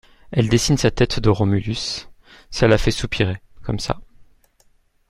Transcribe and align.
Elle 0.31 0.49
dessine 0.49 0.77
sa 0.77 0.89
tête 0.89 1.19
de 1.19 1.29
Romulus… 1.29 2.09
ça 2.49 2.67
la 2.67 2.79
fait 2.79 2.89
soupirer 2.89 3.39
comme 3.61 3.77
ça. 3.77 4.01